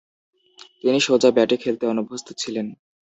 [0.81, 2.67] তিনি সোজা ব্যাটে খেলতে অনভ্যস্ত ছিলেন।